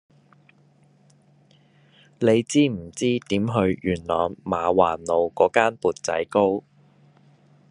[2.17, 6.63] 你知唔知點去元朗媽橫路嗰間缽仔糕